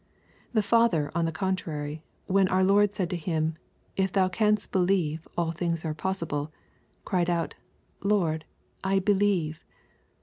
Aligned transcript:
*' 0.29 0.53
The 0.53 0.63
father 0.63 1.11
on 1.13 1.25
the 1.25 1.31
contrary, 1.31 2.01
when 2.25 2.47
our 2.47 2.63
Lord 2.63 2.91
said 2.91 3.07
to 3.11 3.15
him," 3.15 3.55
If 3.95 4.11
thou 4.11 4.29
canst 4.29 4.71
believe, 4.71 5.27
aU 5.37 5.51
tilings 5.51 5.85
are 5.85 5.93
possible," 5.93 6.51
cried 7.05 7.27
out^ 7.27 7.53
*' 7.83 8.01
Lord, 8.13 8.45
I 8.83 8.97
believe." 8.97 9.63